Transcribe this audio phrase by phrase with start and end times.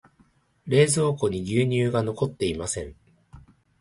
[0.65, 2.95] 冷蔵庫に牛乳が残っていません。